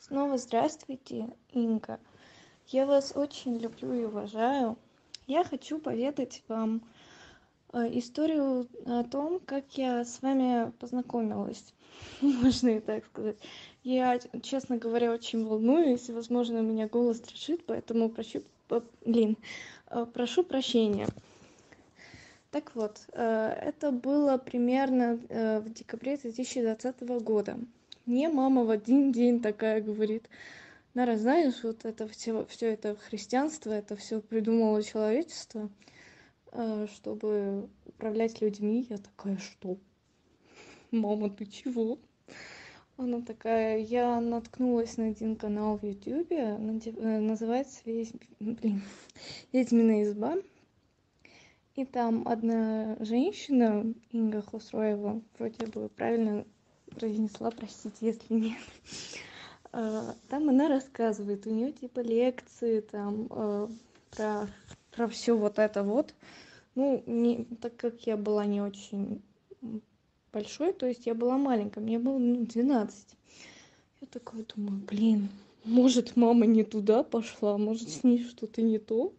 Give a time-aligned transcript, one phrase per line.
[0.00, 1.98] Снова здравствуйте, Инга.
[2.68, 4.78] Я вас очень люблю и уважаю.
[5.26, 6.82] Я хочу поведать вам
[7.72, 11.74] историю о том, как я с вами познакомилась.
[12.20, 13.38] Можно и так сказать.
[13.82, 16.08] Я, честно говоря, очень волнуюсь.
[16.10, 18.44] Возможно, у меня голос дрожит, поэтому прошу,
[19.04, 19.36] блин,
[20.14, 21.08] прошу прощения.
[22.52, 25.16] Так вот, это было примерно
[25.60, 27.58] в декабре 2020 года
[28.08, 30.30] мне мама в один день такая говорит
[30.94, 35.68] нара знаешь вот это все все это христианство это все придумало человечество
[36.94, 39.76] чтобы управлять людьми я такая что?
[40.90, 41.98] Мама ты чего?
[42.96, 47.82] Она такая я наткнулась на один канал в ютубе называется
[48.40, 48.82] блин
[49.52, 50.36] ведьмина изба
[51.74, 56.46] и там одна женщина инга хусроева вроде бы правильно
[56.98, 58.58] произнесла простите если нет.
[59.70, 63.28] Там она рассказывает у нее типа лекции там
[64.10, 64.48] про
[64.90, 66.14] про все вот это вот.
[66.74, 69.22] Ну не так как я была не очень
[70.32, 73.16] большой то есть я была маленькая мне было ну двенадцать.
[74.00, 75.28] Я такая думаю блин
[75.64, 79.12] может мама не туда пошла может с ней что-то не то?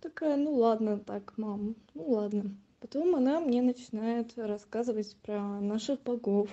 [0.00, 2.54] Такая ну ладно так мам ну ладно.
[2.80, 6.50] Потом она мне начинает рассказывать про наших богов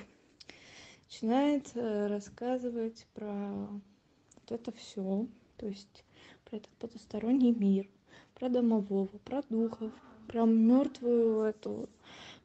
[1.13, 6.03] начинает рассказывать про вот это все то есть
[6.45, 7.87] про этот потусторонний мир
[8.33, 9.91] про домового про духов
[10.27, 11.87] про мёртвую эту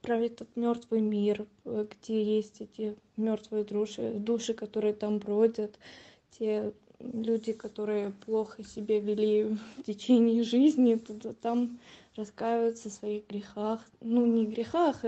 [0.02, 5.78] про этот мёртвый мир где есть эти мёртвые души души которые там бродят
[6.38, 11.78] те люди которые плохо себя вели в течение жизни туда там
[12.16, 13.80] раскаиваются в своих грехах.
[14.00, 15.04] Ну не грехах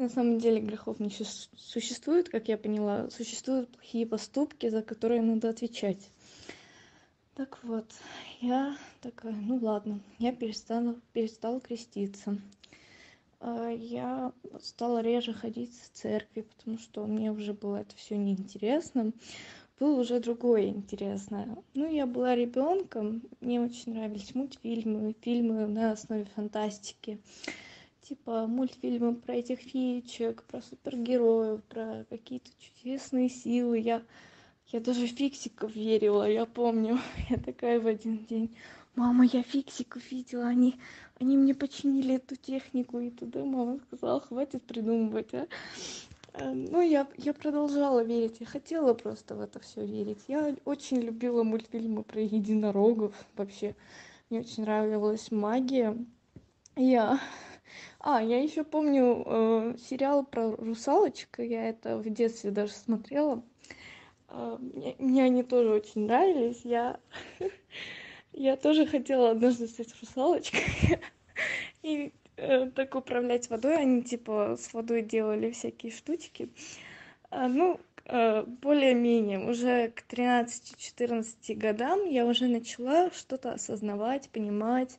[0.00, 3.10] на самом деле грехов не существует как я поняла.
[3.10, 6.10] Существуют плохие поступки за которые надо отвечать.
[7.34, 7.84] Так вот
[8.40, 12.38] я такая ну ладно я перестану перестала креститься.
[13.42, 19.12] Я стала реже ходить в церкви потому что мне уже было это все неинтересно.
[19.78, 21.56] Было уже другое интересное.
[21.74, 27.20] Ну я была ребенком мне очень нравились мультфильмы фильмы на основе фантастики
[28.02, 33.78] типа мультфильмы про этих феечек про супергероев про какие-то чудесные силы.
[33.78, 34.02] Я
[34.68, 36.98] я даже в фиксиков верила я помню.
[37.30, 38.56] Я такая в один день
[38.94, 40.76] мама я фиксиков видела они
[41.18, 45.48] они мне починили эту технику и туда мама сказала хватит придумывать а
[46.52, 50.20] ну я я продолжала верить я хотела просто в это все верить.
[50.28, 53.74] Я очень любила мультфильмы про единорогов вообще.
[54.28, 55.96] Мне очень нравилась магия.
[56.76, 57.20] Я
[57.98, 63.42] а я ещё помню сериал про русалочек я это в детстве даже смотрела.
[64.98, 66.60] Мне они тоже очень нравились.
[66.64, 67.00] Я
[68.32, 70.62] я тоже хотела однажды стать русалочкой.
[71.82, 73.76] И так управлять водой.
[73.78, 76.50] Они типа с водой делали всякие штучки.
[77.30, 84.98] Ну более-менее уже к тринадцати четырнадцати годам я уже начала что-то осознавать понимать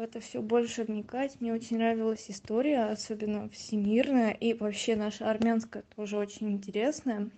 [0.00, 1.38] в это все больше вникать.
[1.42, 7.28] Мне очень нравилась история особенно всемирная и вообще наша армянская тоже очень интересная.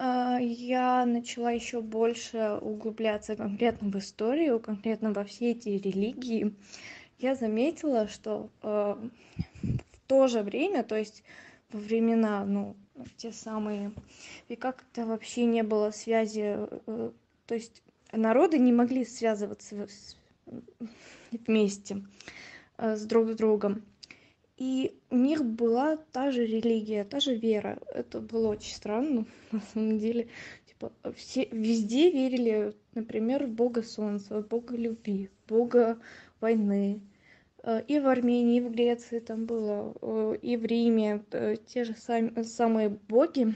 [0.00, 6.52] Я начала еще больше углубляться конкретно в историю конкретно во все эти религии.
[7.20, 8.98] Я заметила что в
[10.08, 11.22] то же время то есть
[11.70, 12.74] во времена ну
[13.18, 13.92] те самые
[14.48, 16.58] века когда вообще не было связи
[17.46, 19.86] то есть народы не могли связываться
[21.46, 22.02] вместе
[22.78, 23.82] с друг с другом.
[24.56, 27.78] И у них была та же религия та же вера.
[27.94, 30.28] Это было очень странно на самом деле.
[30.66, 35.98] Типа все везде верили например в бога солнца бога любви бога
[36.40, 37.00] войны.
[37.88, 41.22] И в армении и в греции там было и в риме
[41.66, 43.54] те же самые боги.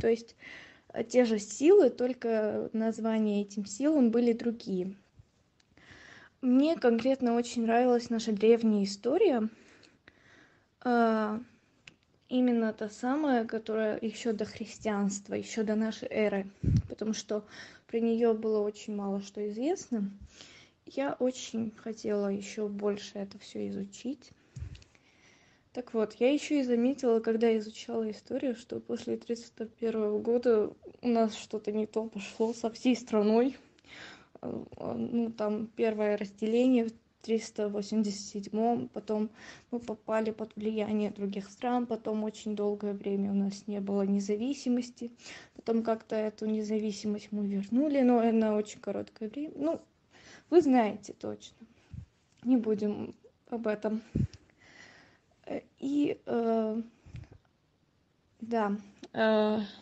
[0.00, 0.36] То есть
[1.08, 4.96] те же силы только названия этим силам были другие
[6.46, 9.48] мне конкретно очень нравилась наша древняя история
[12.28, 16.46] именно та самая которая ещё до христианства ещё до нашей эры
[16.88, 17.44] потому что
[17.88, 20.10] про неё было очень мало что известно.
[20.86, 24.30] Я очень хотела ещё больше это всё изучить.
[25.72, 30.72] Так вот я ещё и заметила когда изучала историю что после тридцать первого года
[31.02, 33.56] у нас что-то не то пошло со всей страной
[34.78, 39.30] ну там первое разделение в триста восемьдесят седьмом потом
[39.70, 45.10] мы попали под влияние других стран потом очень долгое время у нас не было независимости
[45.54, 49.52] потом как-то эту независимость мы вернули но на очень короткое время.
[49.56, 49.80] Ну
[50.50, 51.66] вы знаете точно.
[52.44, 53.14] Не будем
[53.50, 54.02] об этом.
[55.78, 56.20] И
[58.40, 58.76] да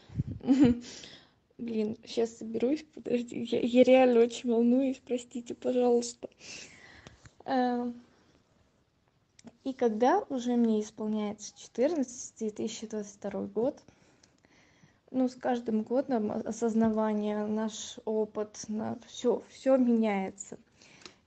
[1.59, 6.29] блин сейчас соберусь подожди я я реально очень волнуюсь простите пожалуйста.
[9.65, 13.83] И когда уже мне исполняется четырнадцать две тысячи двадцать второй год
[15.11, 20.59] ну с каждым годом осознавание наш опыт на всё всё меняется.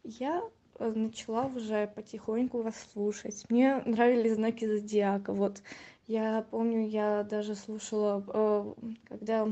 [0.04, 0.44] Я
[0.78, 3.46] начала уже потихоньку вас слушать.
[3.50, 5.34] Мне нравились знаки зодиака.
[5.34, 5.62] Вот
[6.06, 8.76] я помню я даже слушала
[9.06, 9.48] когда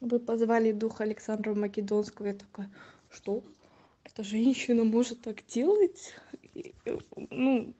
[0.00, 2.26] вы позвали духа александра македонского.
[2.26, 2.70] Я такая
[3.10, 3.42] что?
[4.04, 6.14] Эта женщина может так делать?
[7.30, 7.74] Ну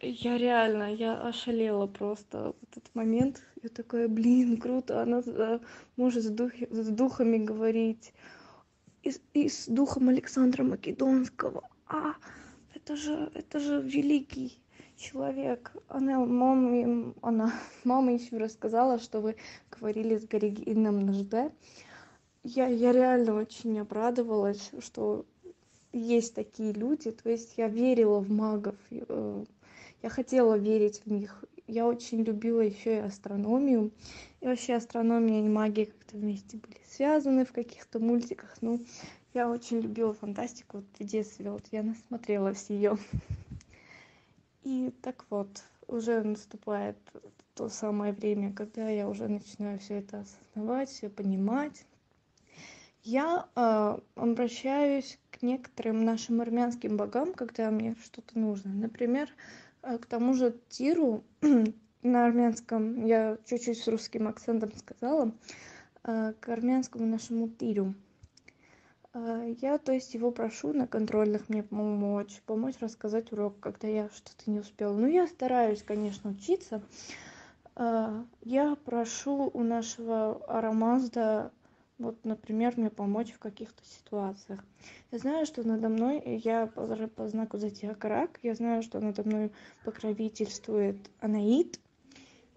[0.00, 3.42] я реально я ошалела просто в этот момент.
[3.62, 5.22] Я такая блин круто она
[5.96, 8.12] может с с духами говорить.
[9.02, 11.68] И и с духом александра македонского.
[11.86, 12.14] А
[12.74, 14.61] это же это же великий
[14.96, 15.72] человек.
[15.88, 17.52] Она маме она
[17.84, 19.36] мама ещё рассказала что вы
[19.70, 21.50] говорили с Гаригином Нажде
[22.44, 25.24] я я реально очень обрадовалась что
[25.92, 27.10] есть такие люди.
[27.10, 31.44] То есть я верила в магов я хотела верить в них.
[31.68, 33.92] Я очень любила ещё и астрономию.
[34.40, 38.56] И вообще астрономия и магия как-то вместе были связаны в каких-то мультиках.
[38.60, 38.84] Ну
[39.32, 42.98] я очень любила фантастику вот в детстве вот я насмотрелась её
[44.62, 46.96] и так вот уже наступает
[47.54, 51.84] то самое время когда я уже начинаю всё это осознавать всё понимать.
[53.04, 53.48] Я
[54.14, 58.72] обращаюсь к некоторым нашим армянским богам когда мне что-то нужно.
[58.72, 59.28] Например
[59.82, 61.24] к тому же тиру
[62.02, 65.32] на армянском я чуть-чуть с русским акцентом сказала
[66.02, 67.94] к армянскому нашему тиру
[69.14, 74.50] я то есть его прошу на контрольных мне помочь помочь рассказать урок когда я что-то
[74.50, 74.94] не успела.
[74.96, 76.82] Ну я стараюсь конечно учиться.
[77.76, 81.52] Я прошу у нашего арамазда
[81.98, 84.64] вот например мне помочь в каких-то ситуациях.
[85.10, 89.52] Я знаю что надо мной я по знаку зодиака рак я знаю что надо мной
[89.84, 91.80] покровительствует анаит.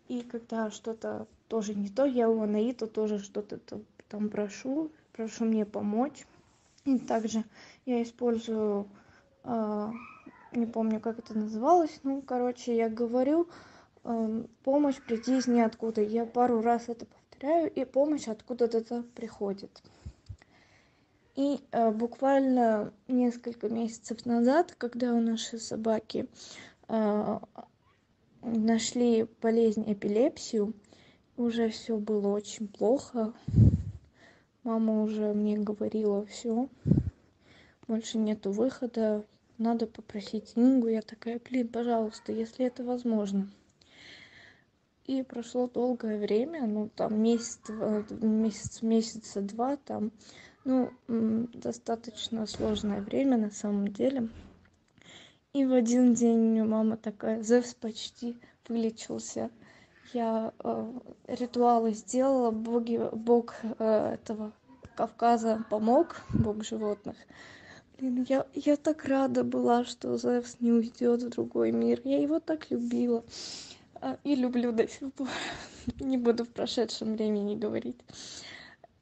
[0.07, 3.59] И когда что-то тоже не то я у анаита тоже что-то
[4.07, 6.25] там прошу прошу мне помочь
[6.85, 7.43] и также
[7.85, 8.87] я использую
[9.43, 13.47] не помню как это называлось ну короче я говорю
[14.63, 19.81] помощь прийти из ниоткуда я пару раз это повторяю и помощь откуда-то приходит.
[21.35, 21.59] И
[21.93, 26.27] буквально несколько месяцев назад когда у нашей собаки
[28.41, 30.73] нашли болезнь эпилепсию
[31.35, 33.33] уже всё было очень плохо
[34.65, 36.67] мама уже мне говорила всё
[37.88, 39.23] больше нету выхода
[39.57, 43.50] надо попросить ингу я такая блин пожалуйста если это возможно
[45.06, 47.62] и прошло долгое время ну там месяц
[48.21, 50.12] месяц месяца два там
[50.65, 54.29] ну достаточно сложное время на самом деле.
[55.53, 58.35] И в один день мама такая зевс почти
[58.67, 59.51] вылечился
[60.13, 60.53] я
[61.27, 64.51] ритуалы сделала боги бог этого
[64.95, 67.15] кавказа помог бог животных.
[67.97, 72.01] Блин я я так рада была что зевс не уйдёт в другой мир.
[72.03, 73.24] Я его так любила.
[74.24, 75.27] И люблю до сих пор.
[76.00, 77.95] Не буду в прошедшем времени говорить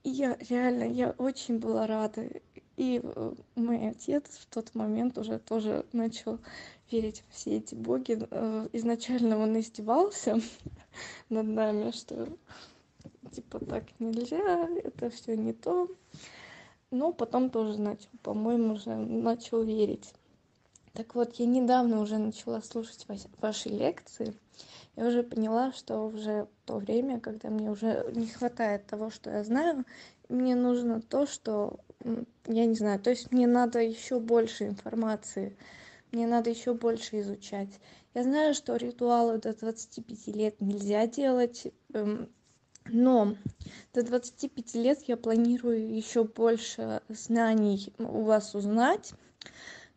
[0.04, 2.30] я реально я очень была рада.
[2.76, 3.02] И
[3.56, 6.40] мой отец в тот момент уже тоже начал
[6.92, 8.14] верить в все эти боги.
[8.74, 10.40] Изначально он издевался
[11.30, 12.28] над нами что
[13.32, 15.88] типа так нельзя это всё не то.
[16.92, 20.14] Но потом тоже начал по-моему уже начал верить
[20.94, 23.06] так вот я недавно уже начала слушать
[23.40, 24.34] ваши лекции.
[24.96, 29.44] Я уже поняла что уже то время когда мне уже не хватает того что я
[29.44, 29.86] знаю
[30.30, 31.80] мне нужно то что
[32.46, 35.58] я не знаю то есть мне надо ещё больше информации
[36.12, 37.70] мне надо ещё больше изучать.
[38.14, 41.74] Я знаю что ритуалы до двадцати пяти лет нельзя делать
[42.86, 43.36] но
[43.94, 49.14] до двадцати пяти лет я планирую ещё больше знаний у вас узнать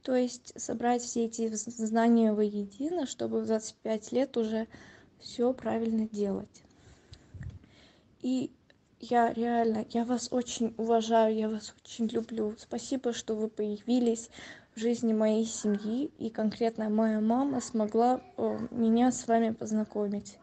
[0.07, 4.69] то есть собрать все эти знания воедино чтобы в двадцать пять лет уже
[5.19, 6.63] всё правильно делать.
[8.23, 8.53] И
[9.01, 12.55] я реально я вас очень уважаю я вас очень люблю.
[12.57, 14.31] Спасибо что вы появились
[14.77, 18.21] в жизни моей семьи и конкретно моя мама смогла
[18.71, 20.39] меня с вами познакомить.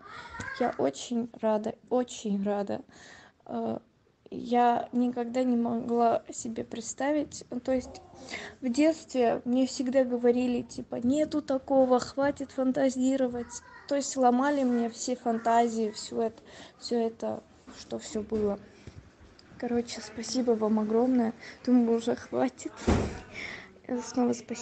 [0.59, 2.81] Я очень рада очень рада
[4.29, 7.43] я никогда не могла себе представить.
[7.63, 8.01] То есть
[8.61, 15.15] в детстве мне всегда говорили типа нету такого хватит фантазировать то есть ломали мне все
[15.15, 16.41] фантазии всё это
[16.79, 17.43] всё это
[17.77, 18.59] что всё было.
[19.57, 21.33] Короче спасибо вам огромное.
[21.65, 22.71] Думаю уже хватит.
[24.05, 24.55] Снова спасибо